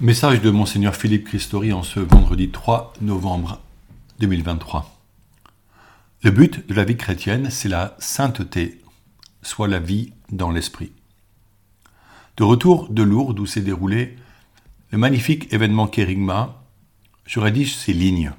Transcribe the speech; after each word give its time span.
Message 0.00 0.40
de 0.40 0.50
Monseigneur 0.50 0.96
Philippe 0.96 1.28
Christori 1.28 1.72
en 1.72 1.84
ce 1.84 2.00
vendredi 2.00 2.50
3 2.50 2.94
novembre 3.00 3.60
2023. 4.18 4.92
Le 6.24 6.32
but 6.32 6.66
de 6.66 6.74
la 6.74 6.82
vie 6.82 6.96
chrétienne, 6.96 7.48
c'est 7.48 7.68
la 7.68 7.94
sainteté, 8.00 8.82
soit 9.42 9.68
la 9.68 9.78
vie 9.78 10.12
dans 10.32 10.50
l'esprit. 10.50 10.90
De 12.36 12.42
retour 12.42 12.88
de 12.90 13.04
Lourdes 13.04 13.38
où 13.38 13.46
s'est 13.46 13.60
déroulé 13.60 14.16
le 14.90 14.98
magnifique 14.98 15.52
événement 15.52 15.86
Kérigma, 15.86 16.64
je 17.24 17.38
rédige 17.38 17.76
ces 17.76 17.92
lignes. 17.92 18.32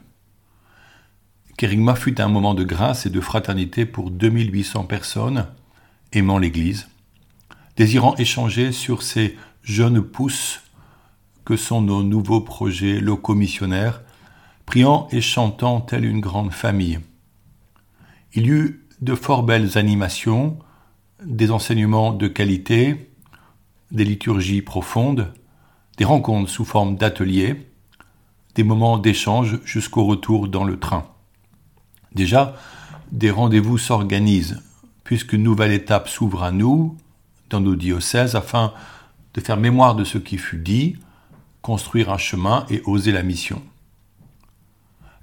Kérigma 1.55 1.95
fut 1.95 2.19
un 2.19 2.27
moment 2.27 2.53
de 2.53 2.65
grâce 2.65 3.05
et 3.05 3.09
de 3.09 3.21
fraternité 3.21 3.85
pour 3.85 4.11
2800 4.11 4.83
personnes 4.83 5.47
aimant 6.11 6.37
l'Église, 6.37 6.89
désirant 7.77 8.13
échanger 8.17 8.73
sur 8.73 9.03
ces 9.03 9.37
jeunes 9.63 10.01
pousses 10.01 10.64
que 11.46 11.55
sont 11.55 11.82
nos 11.82 12.04
nouveaux 12.04 12.42
projets 12.42 13.00
locaux 13.00 13.36
missionnaires, 13.36 14.01
priant 14.65 15.07
et 15.11 15.21
chantant 15.21 15.79
telle 15.79 16.06
une 16.06 16.19
grande 16.19 16.52
famille. 16.52 17.00
Il 18.33 18.47
y 18.47 18.50
eut 18.50 18.86
de 19.02 19.15
fort 19.15 19.43
belles 19.43 19.78
animations, 19.78 20.57
des 21.24 21.52
enseignements 21.52 22.11
de 22.11 22.28
qualité, 22.28 23.11
des 23.92 24.04
liturgies 24.04 24.64
profondes, 24.64 25.32
des 25.97 26.05
rencontres 26.05 26.50
sous 26.50 26.66
forme 26.66 26.96
d'ateliers, 26.96 27.69
des 28.55 28.64
moments 28.64 28.97
d'échange 28.97 29.60
jusqu'au 29.64 30.05
retour 30.05 30.47
dans 30.47 30.64
le 30.64 30.80
train. 30.80 31.05
Déjà, 32.14 32.55
des 33.11 33.30
rendez-vous 33.30 33.77
s'organisent, 33.77 34.64
puisqu'une 35.03 35.44
nouvelle 35.44 35.72
étape 35.72 36.09
s'ouvre 36.09 36.44
à 36.44 36.52
nous, 36.52 36.97
dans 37.50 37.61
nos 37.61 37.75
diocèses, 37.75 38.36
afin 38.36 38.73
de 39.36 39.41
faire 39.41 39.58
mémoire 39.58 39.95
de 39.95 40.03
ce 40.03 40.17
qui 40.17 40.38
fut 40.38 40.58
dit, 40.58 40.95
construire 41.66 42.11
un 42.11 42.19
chemin 42.19 42.64
et 42.69 42.83
oser 42.86 43.11
la 43.11 43.23
mission. 43.23 43.59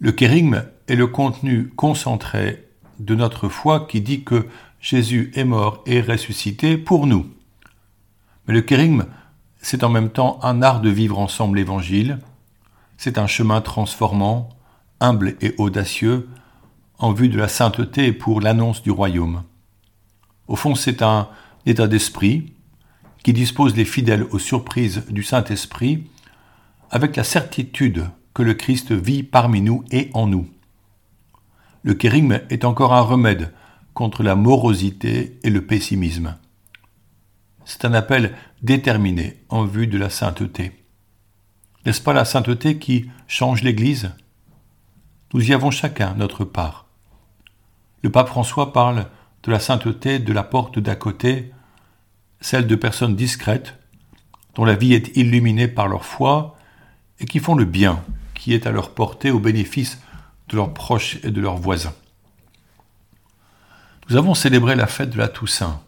Le 0.01 0.11
kérigme 0.11 0.65
est 0.89 0.97
le 0.97 1.07
contenu 1.07 1.69
concentré 1.69 2.67
de 2.99 3.15
notre 3.15 3.49
foi 3.49 3.87
qui 3.89 4.01
dit 4.01 4.25
que 4.25 4.49
Jésus 4.81 5.31
est 5.37 5.45
mort 5.45 5.85
et 5.87 6.01
ressuscité 6.01 6.77
pour 6.77 7.07
nous. 7.07 7.29
Mais 8.49 8.55
le 8.55 8.61
kérigme, 8.61 9.05
c'est 9.61 9.85
en 9.85 9.89
même 9.89 10.11
temps 10.11 10.41
un 10.43 10.63
art 10.63 10.81
de 10.81 10.91
vivre 10.91 11.21
ensemble 11.21 11.59
l'Évangile, 11.59 12.19
c'est 12.97 13.19
un 13.19 13.29
chemin 13.29 13.61
transformant, 13.61 14.49
humble 14.99 15.37
et 15.43 15.55
audacieux, 15.59 16.29
en 16.99 17.13
vue 17.13 17.29
de 17.29 17.39
la 17.39 17.47
sainteté 17.47 18.07
et 18.07 18.13
pour 18.13 18.41
l'annonce 18.41 18.83
du 18.83 18.91
royaume. 18.91 19.45
Au 20.49 20.57
fond, 20.57 20.75
c'est 20.75 21.03
un 21.03 21.29
état 21.67 21.87
d'esprit 21.87 22.53
qui 23.23 23.33
dispose 23.33 23.77
les 23.77 23.85
fidèles 23.85 24.27
aux 24.33 24.41
surprises 24.41 25.05
du 25.09 25.23
Saint-Esprit 25.23 26.09
avec 26.93 27.17
la 27.17 27.25
certitude 27.25 28.05
que 28.35 28.43
le 28.43 28.53
Christ 28.53 28.93
vit 28.93 29.23
parmi 29.23 29.63
nous 29.63 29.83
et 29.91 30.11
en 30.13 30.27
nous. 30.27 30.47
Le 31.83 31.95
kérigme 31.95 32.41
est 32.51 32.67
encore 32.67 32.93
un 32.93 33.01
remède 33.01 33.53
contre 33.95 34.23
la 34.23 34.37
morosité 34.37 35.39
et 35.43 35.51
le 35.51 35.67
pessimisme. 35.67 36.37
C'est 37.65 37.87
un 37.87 37.95
appel 37.95 38.35
déterminé 38.63 39.43
en 39.49 39.65
vue 39.65 39.87
de 39.87 39.97
la 39.97 40.11
sainteté. 40.11 40.85
N'est-ce 41.85 42.03
pas 42.03 42.13
la 42.13 42.27
sainteté 42.27 42.79
qui 42.79 43.11
change 43.27 43.63
l'Église? 43.63 44.13
Nous 45.33 45.51
y 45.51 45.55
avons 45.55 45.71
chacun 45.71 46.15
notre 46.15 46.45
part. 46.45 46.87
Le 48.03 48.11
pape 48.11 48.29
François 48.29 48.73
parle 48.73 49.07
de 49.45 49.51
la 49.51 49.61
sainteté 49.61 50.19
de 50.19 50.33
la 50.33 50.43
porte 50.43 50.79
d'à 50.79 50.95
côté, 50.95 51.53
celle 52.41 52.67
de 52.67 52.77
personnes 52.77 53.17
discrètes, 53.17 53.79
dont 54.55 54.67
la 54.67 54.75
vie 54.75 54.93
est 54.93 55.17
illuminée 55.17 55.69
par 55.69 55.89
leur 55.89 56.05
foi 56.05 56.59
et 57.23 57.27
qui 57.27 57.39
font 57.39 57.55
le 57.55 57.65
bien 57.65 58.03
qui 58.35 58.53
est 58.53 58.67
à 58.67 58.73
leur 58.73 58.91
portée 58.91 59.31
au 59.31 59.39
bénéfice 59.39 60.01
de 60.49 60.57
leurs 60.57 60.75
proches 60.75 61.19
et 61.23 61.31
de 61.31 61.41
leurs 61.41 61.57
voisins. 61.57 61.95
Nous 64.11 64.17
avons 64.17 64.35
célébré 64.35 64.75
la 64.75 64.89
fête 64.89 65.11
de 65.11 65.19
la 65.19 65.29
Toussaint. 65.29 65.81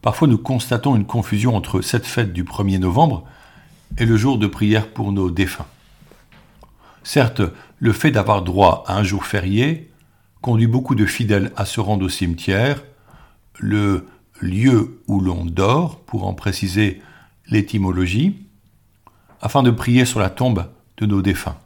Parfois 0.00 0.26
nous 0.26 0.38
constatons 0.38 0.96
une 0.96 1.04
confusion 1.04 1.54
entre 1.54 1.82
cette 1.82 2.06
fête 2.06 2.32
du 2.32 2.44
1er 2.44 2.78
novembre 2.78 3.24
et 3.98 4.06
le 4.06 4.16
jour 4.16 4.38
de 4.38 4.46
prière 4.46 4.88
pour 4.88 5.12
nos 5.12 5.30
défunts. 5.30 5.66
Certes, 7.02 7.42
le 7.78 7.92
fait 7.92 8.10
d'avoir 8.10 8.42
droit 8.42 8.82
à 8.86 8.96
un 8.96 9.02
jour 9.02 9.26
férié 9.26 9.90
conduit 10.40 10.66
beaucoup 10.66 10.94
de 10.94 11.06
fidèles 11.06 11.52
à 11.56 11.66
se 11.66 11.80
rendre 11.80 12.06
au 12.06 12.08
cimetière, 12.08 12.82
le 13.58 14.06
lieu 14.40 15.00
où 15.06 15.20
l'on 15.20 15.44
dort, 15.44 16.00
pour 16.00 16.26
en 16.26 16.34
préciser 16.34 17.02
l'étymologie, 17.48 18.43
afin 19.44 19.62
de 19.62 19.70
prier 19.70 20.06
sur 20.06 20.20
la 20.20 20.30
tombe 20.30 20.66
de 20.96 21.04
nos 21.04 21.20
défunts. 21.20 21.58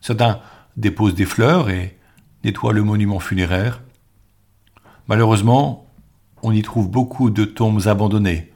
Certains 0.00 0.40
déposent 0.76 1.14
des 1.14 1.26
fleurs 1.26 1.68
et 1.68 1.98
nettoient 2.44 2.72
le 2.72 2.82
monument 2.82 3.20
funéraire. 3.20 3.82
Malheureusement, 5.06 5.86
on 6.42 6.50
y 6.50 6.62
trouve 6.62 6.90
beaucoup 6.90 7.28
de 7.28 7.44
tombes 7.44 7.86
abandonnées, 7.86 8.50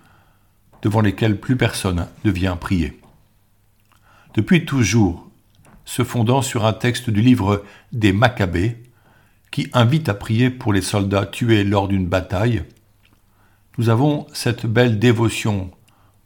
devant 0.80 1.02
lesquelles 1.02 1.38
plus 1.38 1.56
personne 1.56 2.06
ne 2.24 2.30
vient 2.30 2.56
prier. 2.56 2.98
Depuis 4.34 4.64
toujours, 4.64 5.28
se 5.84 6.02
fondant 6.02 6.40
sur 6.40 6.64
un 6.64 6.72
texte 6.72 7.10
du 7.10 7.20
livre 7.20 7.64
des 7.92 8.14
Maccabées, 8.14 8.82
qui 9.50 9.68
invite 9.74 10.08
à 10.08 10.14
prier 10.14 10.48
pour 10.48 10.72
les 10.72 10.82
soldats 10.82 11.26
tués 11.26 11.64
lors 11.64 11.86
d'une 11.86 12.06
bataille, 12.06 12.64
nous 13.76 13.90
avons 13.90 14.26
cette 14.32 14.64
belle 14.64 14.98
dévotion 14.98 15.70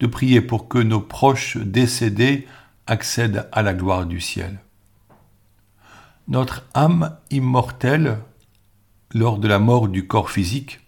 de 0.00 0.06
prier 0.06 0.41
pour 0.41 0.69
que 0.69 0.78
nos 0.78 1.00
proches 1.00 1.56
décédés 1.59 2.47
accèdent 2.87 3.49
à 3.53 3.62
la 3.62 3.75
gloire 3.75 4.06
du 4.06 4.21
ciel. 4.21 4.59
Notre 6.27 6.66
âme 6.75 7.16
immortelle, 7.31 8.19
lors 9.12 9.39
de 9.39 9.47
la 9.47 9.59
mort 9.59 9.89
du 9.89 10.06
corps 10.06 10.31
physique, 10.31 10.81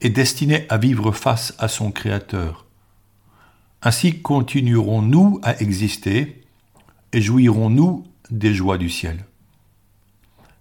est 0.00 0.10
destinée 0.10 0.66
à 0.68 0.78
vivre 0.78 1.12
face 1.12 1.54
à 1.58 1.68
son 1.68 1.90
Créateur. 1.90 2.66
Ainsi 3.82 4.20
continuerons-nous 4.20 5.40
à 5.42 5.60
exister 5.60 6.42
et 7.12 7.20
jouirons-nous 7.20 8.04
des 8.30 8.54
joies 8.54 8.78
du 8.78 8.90
ciel. 8.90 9.24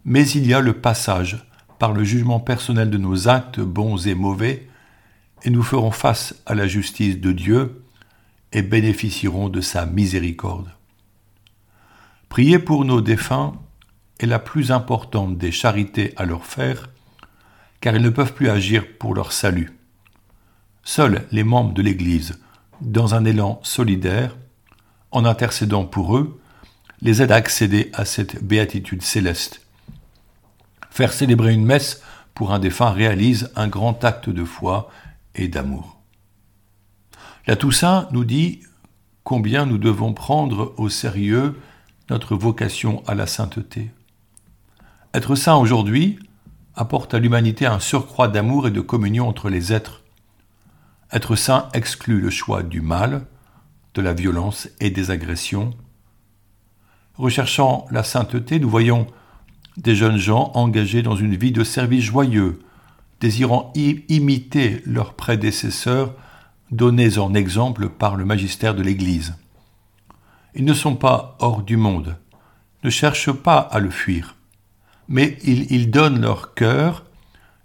Mais 0.04 0.28
il 0.30 0.46
y 0.46 0.54
a 0.54 0.60
le 0.60 0.74
passage 0.74 1.48
par 1.80 1.94
le 1.94 2.04
jugement 2.04 2.40
personnel 2.40 2.90
de 2.90 2.98
nos 2.98 3.28
actes 3.28 3.60
bons 3.60 4.08
et 4.08 4.16
mauvais 4.16 4.68
et 5.46 5.52
nous 5.52 5.64
ferons 5.64 5.92
face 5.92 6.36
à 6.48 6.56
la 6.56 6.68
justice 6.68 7.20
de 7.20 7.32
Dieu 7.32 7.84
et 8.52 8.64
bénéficierons 8.64 9.48
de 9.48 9.62
sa 9.62 9.86
miséricorde. 9.86 10.72
Prier 12.30 12.58
pour 12.58 12.84
nos 12.84 13.00
défunts 13.00 13.54
est 14.20 14.26
la 14.26 14.40
plus 14.40 14.72
importante 14.72 15.38
des 15.38 15.52
charités 15.52 16.14
à 16.18 16.26
leur 16.26 16.46
faire, 16.46 16.90
car 17.80 17.96
ils 17.96 18.02
ne 18.02 18.10
peuvent 18.10 18.34
plus 18.34 18.50
agir 18.50 18.86
pour 18.98 19.14
leur 19.14 19.32
salut. 19.32 19.78
Seuls 20.84 21.28
les 21.32 21.44
membres 21.44 21.74
de 21.74 21.84
l'Église, 21.84 22.40
dans 22.82 23.14
un 23.14 23.24
élan 23.24 23.60
solidaire, 23.62 24.36
en 25.12 25.26
intercédant 25.26 25.86
pour 25.86 26.18
eux, 26.18 26.42
les 27.02 27.22
aident 27.22 27.34
à 27.34 27.36
accéder 27.36 27.92
à 27.94 28.04
cette 28.04 28.44
béatitude 28.44 29.04
céleste. 29.04 29.62
Faire 30.90 31.14
célébrer 31.14 31.54
une 31.54 31.66
messe 31.66 32.02
pour 32.34 32.52
un 32.52 32.60
défunt 32.60 32.90
réalise 32.90 33.52
un 33.56 33.68
grand 33.68 34.04
acte 34.04 34.30
de 34.30 34.44
foi 34.44 34.90
et 35.36 35.48
d'amour. 35.48 36.00
La 37.48 37.56
Toussaint 37.56 38.08
nous 38.12 38.26
dit 38.26 38.62
combien 39.24 39.66
nous 39.66 39.78
devons 39.78 40.14
prendre 40.14 40.74
au 40.78 40.90
sérieux 40.90 41.60
notre 42.10 42.36
vocation 42.36 43.04
à 43.08 43.16
la 43.16 43.28
sainteté. 43.28 43.92
Être 45.14 45.36
saint 45.36 45.56
aujourd'hui 45.56 46.20
apporte 46.76 47.14
à 47.14 47.20
l'humanité 47.20 47.66
un 47.66 47.80
surcroît 47.80 48.28
d'amour 48.28 48.68
et 48.68 48.72
de 48.72 48.82
communion 48.82 49.28
entre 49.28 49.50
les 49.50 49.74
êtres. 49.74 50.04
Être 51.12 51.36
saint 51.36 51.70
exclut 51.74 52.20
le 52.20 52.30
choix 52.30 52.64
du 52.64 52.82
mal, 52.82 53.26
de 53.94 54.02
la 54.02 54.14
violence 54.14 54.68
et 54.80 54.90
des 54.90 55.12
agressions. 55.12 55.72
Recherchant 57.16 57.86
la 57.92 58.04
sainteté, 58.04 58.60
nous 58.60 58.70
voyons 58.70 59.08
des 59.78 59.96
jeunes 59.96 60.18
gens 60.18 60.52
engagés 60.54 61.02
dans 61.02 61.16
une 61.16 61.36
vie 61.36 61.52
de 61.52 61.64
service 61.64 62.04
joyeux, 62.04 62.60
désirant 63.20 63.72
imiter 63.76 64.82
leurs 64.86 65.14
prédécesseurs 65.14 66.14
donnés 66.72 67.18
en 67.18 67.34
exemple 67.34 67.90
par 67.90 68.16
le 68.16 68.26
magistère 68.26 68.76
de 68.76 68.84
l'Église. 68.84 69.36
Ils 70.54 70.66
ne 70.66 70.74
sont 70.74 70.96
pas 70.96 71.36
hors 71.40 71.62
du 71.62 71.78
monde, 71.78 72.18
ne 72.84 72.90
cherchent 72.90 73.32
pas 73.32 73.60
à 73.60 73.80
le 73.80 73.90
fuir, 73.90 74.36
mais 75.08 75.38
ils, 75.44 75.92
donnent 75.92 76.22
leur 76.22 76.54
cœur, 76.54 77.06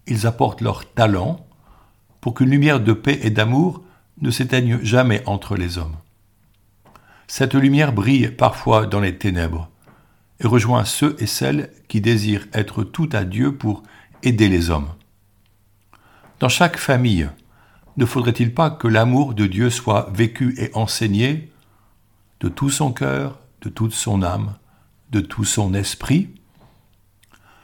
ils 0.07 0.27
apportent 0.27 0.61
leur 0.61 0.93
talent 0.93 1.47
pour 2.21 2.35
qu'une 2.35 2.51
lumière 2.51 2.81
de 2.81 2.93
paix 2.93 3.19
et 3.23 3.31
d'amour 3.31 3.83
ne 4.21 4.31
s'éteigne 4.31 4.81
jamais 4.83 5.23
entre 5.27 5.57
les 5.57 5.79
hommes. 5.79 5.97
Cette 7.27 7.55
lumière 7.55 7.93
brille 7.93 8.29
parfois 8.29 8.87
dans 8.87 9.01
les 9.01 9.17
ténèbres 9.17 9.71
et 10.41 10.47
rejoint 10.47 10.85
ceux 10.85 11.17
et 11.21 11.27
celles 11.27 11.71
qui 11.89 12.01
désirent 12.01 12.47
être 12.53 12.83
tout 12.83 13.09
à 13.13 13.25
Dieu 13.25 13.55
pour 13.55 13.83
aider 14.23 14.49
les 14.49 14.69
hommes. 14.71 14.89
Dans 16.41 16.49
chaque 16.49 16.79
famille, 16.79 17.29
ne 17.99 18.07
faudrait-il 18.07 18.55
pas 18.55 18.71
que 18.71 18.89
l'amour 18.89 19.35
de 19.35 19.47
Dieu 19.47 19.69
soit 19.69 20.09
vécu 20.15 20.55
et 20.57 20.71
enseigné 20.75 21.53
de 22.41 22.49
tout 22.49 22.71
son 22.71 22.93
cœur, 22.93 23.39
de 23.61 23.69
toute 23.69 23.93
son 23.93 24.23
âme, 24.23 24.55
de 25.11 25.21
tout 25.21 25.45
son 25.45 25.75
esprit? 25.75 26.31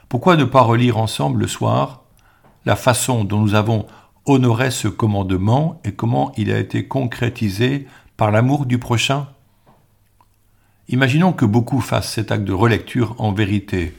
Pourquoi 0.09 0.37
ne 0.37 0.43
pas 0.43 0.61
relire 0.61 0.99
ensemble 0.99 1.39
le 1.39 1.47
soir 1.47 2.03
la 2.65 2.75
façon 2.75 3.23
dont 3.23 3.39
nous 3.39 3.55
avons 3.55 3.87
honoré 4.25 4.69
ce 4.69 4.87
commandement 4.87 5.81
et 5.83 5.93
comment 5.93 6.31
il 6.37 6.51
a 6.51 6.59
été 6.59 6.87
concrétisé 6.87 7.87
par 8.15 8.29
l'amour 8.29 8.67
du 8.67 8.77
prochain? 8.77 9.27
Imaginons 10.87 11.33
que 11.33 11.45
beaucoup 11.45 11.81
fassent 11.81 12.13
cet 12.13 12.31
acte 12.31 12.45
de 12.45 12.53
relecture 12.53 13.15
en 13.17 13.31
vérité 13.31 13.97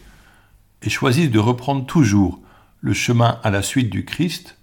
et 0.83 0.89
choisissent 0.89 1.33
de 1.33 1.41
reprendre 1.41 1.85
toujours 1.85 2.39
le 2.81 2.93
chemin 2.93 3.41
à 3.43 3.51
la 3.51 3.63
suite 3.63 3.91
du 3.91 4.05
Christ, 4.05 4.55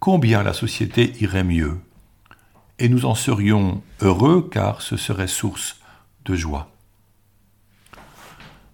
combien 0.00 0.42
la 0.42 0.54
société 0.54 1.12
irait 1.20 1.44
mieux. 1.44 1.78
Et 2.78 2.88
nous 2.88 3.04
en 3.04 3.14
serions 3.14 3.82
heureux 4.00 4.48
car 4.50 4.80
ce 4.80 4.96
serait 4.96 5.28
source 5.28 5.76
de 6.24 6.34
joie. 6.34 6.70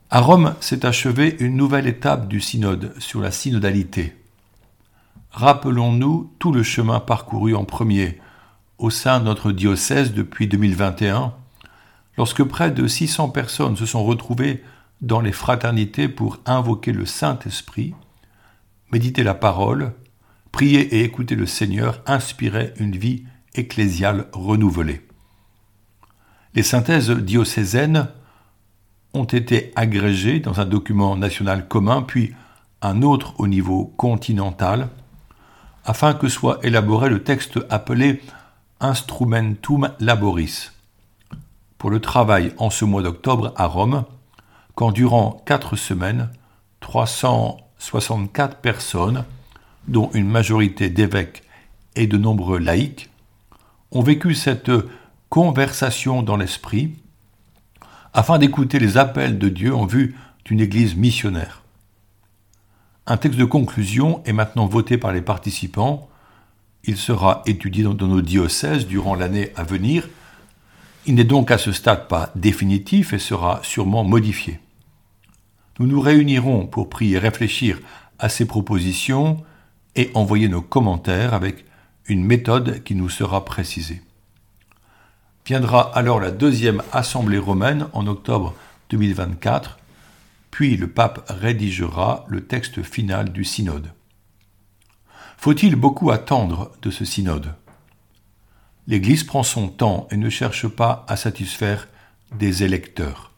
À 0.08 0.20
Rome 0.20 0.54
s'est 0.60 0.86
achevée 0.86 1.36
une 1.40 1.56
nouvelle 1.56 1.88
étape 1.88 2.28
du 2.28 2.40
synode 2.40 2.94
sur 3.00 3.20
la 3.20 3.32
synodalité. 3.32 4.14
Rappelons-nous 5.32 6.32
tout 6.38 6.52
le 6.52 6.62
chemin 6.62 7.00
parcouru 7.00 7.56
en 7.56 7.64
premier 7.64 8.20
au 8.78 8.90
sein 8.90 9.18
de 9.18 9.24
notre 9.24 9.50
diocèse 9.50 10.14
depuis 10.14 10.46
2021 10.46 11.34
lorsque 12.16 12.44
près 12.44 12.70
de 12.70 12.86
600 12.86 13.30
personnes 13.30 13.76
se 13.76 13.84
sont 13.84 14.04
retrouvées 14.04 14.62
dans 15.00 15.20
les 15.20 15.32
fraternités 15.32 16.08
pour 16.08 16.38
invoquer 16.46 16.92
le 16.92 17.04
Saint-Esprit, 17.04 17.94
méditer 18.92 19.24
la 19.24 19.34
parole, 19.34 19.92
prier 20.56 20.96
et 20.96 21.04
écouter 21.04 21.34
le 21.34 21.44
Seigneur 21.44 22.00
inspirait 22.06 22.72
une 22.78 22.96
vie 22.96 23.24
ecclésiale 23.54 24.24
renouvelée. 24.32 25.06
Les 26.54 26.62
synthèses 26.62 27.10
diocésaines 27.10 28.08
ont 29.12 29.24
été 29.24 29.70
agrégées 29.76 30.40
dans 30.40 30.58
un 30.58 30.64
document 30.64 31.14
national 31.14 31.68
commun, 31.68 32.00
puis 32.00 32.32
un 32.80 33.02
autre 33.02 33.34
au 33.36 33.48
niveau 33.48 33.92
continental, 33.98 34.88
afin 35.84 36.14
que 36.14 36.28
soit 36.28 36.58
élaboré 36.62 37.10
le 37.10 37.22
texte 37.22 37.58
appelé 37.68 38.22
Instrumentum 38.80 39.90
Laboris, 40.00 40.72
pour 41.76 41.90
le 41.90 42.00
travail 42.00 42.54
en 42.56 42.70
ce 42.70 42.86
mois 42.86 43.02
d'octobre 43.02 43.52
à 43.56 43.66
Rome, 43.66 44.04
quand 44.74 44.90
durant 44.90 45.42
quatre 45.44 45.76
semaines, 45.76 46.30
364 46.80 48.56
personnes, 48.56 49.26
dont 49.88 50.10
une 50.14 50.28
majorité 50.28 50.88
d'évêques 50.88 51.42
et 51.94 52.06
de 52.06 52.16
nombreux 52.16 52.58
laïcs, 52.58 53.10
ont 53.92 54.02
vécu 54.02 54.34
cette 54.34 54.70
conversation 55.28 56.22
dans 56.22 56.36
l'esprit 56.36 56.94
afin 58.12 58.38
d'écouter 58.38 58.78
les 58.78 58.96
appels 58.96 59.38
de 59.38 59.48
Dieu 59.48 59.74
en 59.74 59.86
vue 59.86 60.16
d'une 60.44 60.60
Église 60.60 60.96
missionnaire. 60.96 61.62
Un 63.06 63.16
texte 63.16 63.38
de 63.38 63.44
conclusion 63.44 64.22
est 64.24 64.32
maintenant 64.32 64.66
voté 64.66 64.98
par 64.98 65.12
les 65.12 65.22
participants. 65.22 66.08
Il 66.84 66.96
sera 66.96 67.42
étudié 67.46 67.84
dans 67.84 67.94
nos 67.94 68.22
diocèses 68.22 68.86
durant 68.86 69.14
l'année 69.14 69.52
à 69.56 69.62
venir 69.62 70.08
il 71.06 71.14
n'est 71.14 71.24
donc 71.24 71.52
à 71.52 71.58
ce 71.58 71.70
stade 71.70 72.08
pas 72.08 72.30
définitif 72.34 73.12
et 73.12 73.18
sera 73.18 73.60
sûrement 73.62 74.02
modifié. 74.02 74.58
Nous 75.78 75.86
nous 75.86 76.00
réunirons 76.00 76.66
pour 76.66 76.90
prier 76.90 77.16
et 77.16 77.20
réfléchir 77.20 77.78
à 78.18 78.28
ces 78.28 78.44
propositions 78.44 79.36
et 79.96 80.10
envoyer 80.14 80.48
nos 80.48 80.62
commentaires 80.62 81.34
avec 81.34 81.64
une 82.06 82.24
méthode 82.24 82.84
qui 82.84 82.94
nous 82.94 83.08
sera 83.08 83.44
précisée. 83.44 84.02
Viendra 85.44 85.90
alors 85.96 86.20
la 86.20 86.30
deuxième 86.30 86.82
assemblée 86.92 87.38
romaine 87.38 87.88
en 87.92 88.06
octobre 88.06 88.54
2024, 88.90 89.78
puis 90.50 90.76
le 90.76 90.88
pape 90.88 91.24
rédigera 91.28 92.24
le 92.28 92.46
texte 92.46 92.82
final 92.82 93.32
du 93.32 93.44
synode. 93.44 93.90
Faut-il 95.36 95.74
beaucoup 95.76 96.10
attendre 96.10 96.70
de 96.82 96.90
ce 96.90 97.04
synode? 97.04 97.52
l'Église 98.86 99.24
prend 99.24 99.42
son 99.42 99.68
temps 99.68 100.06
et 100.10 100.16
ne 100.16 100.30
cherche 100.30 100.68
pas 100.68 101.04
à 101.08 101.16
satisfaire 101.16 101.88
des 102.34 102.62
électeurs. 102.62 103.32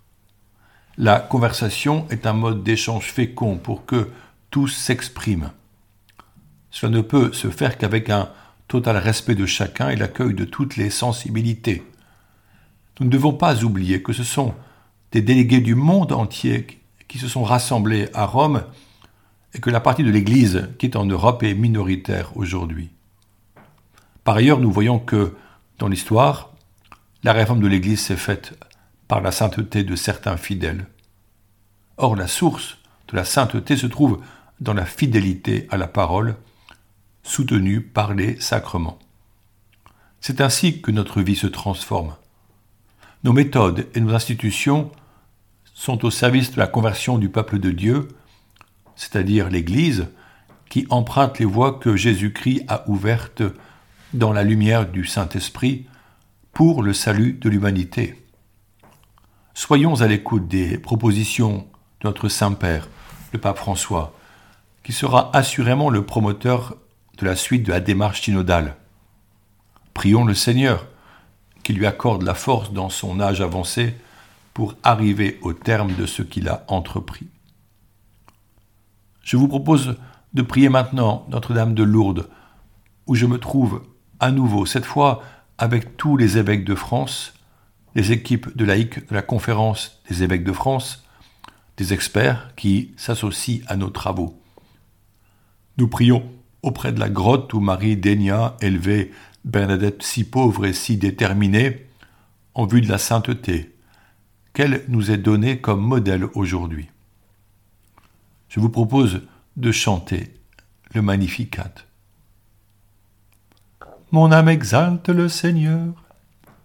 La 0.97 1.21
conversation 1.21 2.07
est 2.11 2.27
un 2.27 2.33
mode 2.33 2.63
d'échange 2.63 3.13
fécond 3.13 3.57
pour 3.57 3.87
que 3.87 4.11
tous 4.51 4.69
s'expriment. 4.69 5.53
Cela 6.71 6.93
ne 6.93 7.01
peut 7.01 7.33
se 7.33 7.51
faire 7.51 7.79
qu'avec 7.79 8.11
un 8.11 8.29
total 8.67 8.97
respect 8.99 9.35
de 9.35 9.47
chacun 9.47 9.89
et 9.89 9.97
l'accueil 9.97 10.35
de 10.35 10.45
toutes 10.45 10.77
les 10.77 10.91
sensibilités. 10.91 11.83
Nous 13.01 13.07
ne 13.07 13.11
devons 13.11 13.33
pas 13.33 13.65
oublier 13.65 14.03
que 14.03 14.13
ce 14.13 14.25
sont 14.25 14.55
des 15.13 15.23
délégués 15.23 15.61
du 15.61 15.75
monde 15.75 16.13
entier 16.13 16.67
qui 17.07 17.19
se 17.19 17.29
sont 17.29 17.43
rassemblés 17.43 18.09
à 18.13 18.27
Rome 18.27 18.63
et 19.55 19.61
que 19.61 19.71
la 19.71 19.81
partie 19.81 20.05
de 20.05 20.11
l'Église 20.11 20.69
qui 20.79 20.87
est 20.87 20.97
en 20.97 21.07
Europe 21.07 21.43
est 21.43 21.55
minoritaire 21.55 22.37
aujourd'hui. 22.37 22.91
Par 24.25 24.37
ailleurs, 24.37 24.61
nous 24.61 24.71
voyons 24.71 24.99
que, 24.99 25.35
dans 25.79 25.89
l'histoire, 25.89 26.53
la 27.25 27.33
réforme 27.33 27.61
de 27.61 27.67
l'Église 27.67 28.01
s'est 28.01 28.17
faite 28.17 28.59
par 29.09 29.23
la 29.23 29.33
sainteté 29.33 29.85
de 29.85 29.97
certains 29.97 30.37
fidèles. 30.37 30.87
Or, 31.97 32.15
la 32.15 32.29
source 32.29 32.77
de 33.09 33.17
la 33.17 33.25
sainteté 33.25 33.77
se 33.77 33.87
trouve 33.87 34.21
dans 34.61 34.75
la 34.75 34.85
fidélité 34.85 35.67
à 35.71 35.79
la 35.79 35.87
parole, 35.87 36.37
soutenue 37.29 37.83
par 37.83 38.15
les 38.15 38.41
sacrements. 38.41 38.99
C'est 40.21 40.41
ainsi 40.41 40.81
que 40.81 40.91
notre 40.91 41.21
vie 41.21 41.37
se 41.37 41.47
transforme. 41.47 42.17
Nos 43.23 43.33
méthodes 43.33 43.87
et 43.95 44.01
nos 44.01 44.15
institutions 44.15 44.91
sont 45.75 46.05
au 46.05 46.11
service 46.11 46.53
de 46.53 46.59
la 46.59 46.67
conversion 46.67 47.19
du 47.19 47.29
peuple 47.29 47.59
de 47.59 47.71
Dieu, 47.71 48.09
c'est-à-dire 48.97 49.51
l'Église, 49.51 50.09
qui 50.71 50.87
emprunte 50.91 51.39
les 51.39 51.45
voies 51.45 51.79
que 51.79 51.97
Jésus-Christ 51.97 52.65
a 52.67 52.89
ouvertes 52.89 53.43
dans 54.15 54.33
la 54.33 54.43
lumière 54.43 54.89
du 54.89 55.05
Saint-Esprit 55.05 55.87
pour 56.53 56.83
le 56.83 56.95
salut 56.95 57.35
de 57.35 57.49
l'humanité. 57.49 58.25
Soyons 59.53 60.01
à 60.01 60.07
l'écoute 60.07 60.49
des 60.49 60.79
propositions 60.79 61.69
de 62.01 62.09
notre 62.09 62.29
Saint-Père, 62.29 62.89
le 63.33 63.39
pape 63.39 63.59
François, 63.59 64.15
qui 64.83 64.93
sera 64.93 65.31
assurément 65.37 65.91
le 65.91 66.05
promoteur 66.07 66.77
de 67.19 67.27
la 67.27 67.37
suite 67.37 67.65
de 67.65 67.73
la 67.73 67.81
démarche 67.81 68.23
synodale. 68.23 68.77
Prions 69.95 70.25
le 70.25 70.35
Seigneur, 70.35 70.87
qui 71.63 71.73
lui 71.73 71.87
accorde 71.87 72.23
la 72.23 72.35
force 72.35 72.73
dans 72.73 72.89
son 72.89 73.21
âge 73.21 73.41
avancé 73.41 73.95
pour 74.55 74.75
arriver 74.83 75.39
au 75.43 75.53
terme 75.53 75.95
de 75.95 76.07
ce 76.07 76.23
qu'il 76.23 76.49
a 76.49 76.65
entrepris. 76.69 77.29
Je 79.23 79.37
vous 79.37 79.49
propose 79.49 79.97
de 80.33 80.43
prier 80.43 80.69
maintenant 80.69 81.27
Notre-Dame 81.29 81.75
de 81.75 81.83
Lourdes, 81.83 82.29
où 83.07 83.15
je 83.15 83.27
me 83.27 83.39
trouve 83.39 83.83
à 84.21 84.31
nouveau, 84.31 84.67
cette 84.67 84.85
fois 84.85 85.23
avec 85.59 85.97
tous 85.97 86.17
les 86.17 86.39
évêques 86.39 86.65
de 86.65 86.75
France, 86.75 87.35
les 87.95 88.13
équipes 88.13 88.57
de 88.57 88.65
laïcs 88.65 89.09
de 89.09 89.15
la 89.15 89.23
conférence 89.23 90.01
des 90.09 90.23
évêques 90.23 90.45
de 90.45 90.53
France, 90.53 91.05
des 91.77 91.93
experts 91.93 92.53
qui 92.57 92.93
s'associent 92.97 93.65
à 93.67 93.77
nos 93.77 93.91
travaux. 93.91 94.41
Nous 95.77 95.89
prions 95.89 96.29
auprès 96.63 96.93
de 96.93 97.01
la 97.01 97.09
grotte 97.09 97.53
où 97.55 97.61
Marie 97.61 97.97
daigna 97.97 98.57
élever 98.61 99.13
Bernadette 99.45 100.03
si 100.03 100.25
pauvre 100.25 100.67
et 100.67 100.73
si 100.73 100.97
déterminée 100.97 101.87
en 102.55 102.67
vue 102.67 102.81
de 102.81 102.89
la 102.89 102.99
sainteté, 102.99 103.75
qu'elle 104.53 104.83
nous 104.89 105.11
est 105.11 105.19
donnée 105.19 105.61
comme 105.61 105.81
modèle 105.81 106.25
aujourd'hui. 106.35 106.89
Je 108.49 108.61
vous 108.61 108.71
propose 108.71 109.23
de 109.57 109.71
chanter 109.73 110.35
le 110.95 111.03
Magnificat. 111.03 111.75
Mon 114.11 114.33
âme 114.33 114.49
exalte 114.49 115.09
le 115.11 115.29
Seigneur, 115.29 115.93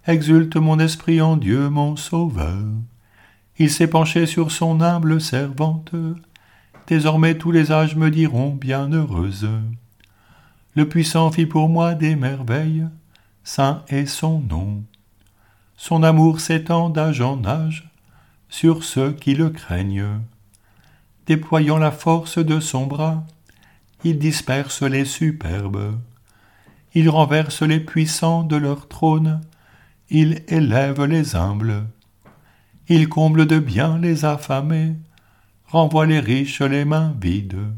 exulte 0.06 0.56
mon 0.56 0.78
esprit 0.78 1.20
en 1.20 1.36
Dieu 1.36 1.68
mon 1.68 1.94
Sauveur. 1.94 2.64
Il 3.58 3.70
s'est 3.70 3.86
penché 3.86 4.26
sur 4.26 4.50
son 4.50 4.80
humble 4.80 5.20
servante, 5.20 5.94
désormais 6.86 7.38
tous 7.38 7.52
les 7.52 7.70
âges 7.70 7.96
me 7.96 8.10
diront 8.10 8.50
bienheureuse. 8.50 9.48
Le 10.76 10.88
puissant 10.88 11.30
fit 11.30 11.46
pour 11.46 11.68
moi 11.68 11.94
des 11.94 12.16
merveilles, 12.16 12.86
saint 13.44 13.84
est 13.88 14.06
son 14.06 14.40
nom. 14.40 14.82
Son 15.76 16.02
amour 16.02 16.40
s'étend 16.40 16.90
d'âge 16.90 17.20
en 17.20 17.44
âge 17.44 17.88
sur 18.48 18.82
ceux 18.82 19.12
qui 19.12 19.34
le 19.34 19.50
craignent. 19.50 20.20
Déployant 21.26 21.78
la 21.78 21.92
force 21.92 22.38
de 22.38 22.58
son 22.58 22.86
bras, 22.86 23.24
il 24.02 24.18
disperse 24.18 24.82
les 24.82 25.04
superbes. 25.04 25.98
Il 26.94 27.08
renverse 27.08 27.62
les 27.62 27.80
puissants 27.80 28.42
de 28.42 28.56
leur 28.56 28.88
trône, 28.88 29.40
il 30.10 30.42
élève 30.48 31.04
les 31.04 31.34
humbles, 31.34 31.86
il 32.88 33.08
comble 33.08 33.46
de 33.46 33.58
bien 33.58 33.98
les 33.98 34.24
affamés, 34.24 34.94
renvoie 35.66 36.06
les 36.06 36.20
riches 36.20 36.62
les 36.62 36.84
mains 36.84 37.14
vides. 37.20 37.72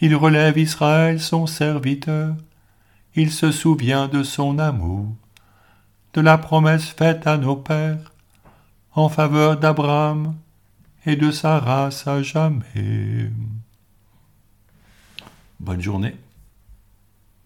Il 0.00 0.14
relève 0.14 0.58
Israël 0.58 1.20
son 1.20 1.46
serviteur, 1.46 2.36
il 3.14 3.32
se 3.32 3.50
souvient 3.50 4.06
de 4.06 4.22
son 4.22 4.58
amour, 4.58 5.08
de 6.14 6.20
la 6.20 6.38
promesse 6.38 6.88
faite 6.88 7.26
à 7.26 7.36
nos 7.36 7.56
pères 7.56 8.12
en 8.92 9.08
faveur 9.08 9.58
d'Abraham 9.58 10.34
et 11.06 11.16
de 11.16 11.30
sa 11.30 11.58
race 11.58 12.06
à 12.06 12.22
jamais. 12.22 13.30
Bonne 15.58 15.80
journée. 15.80 16.16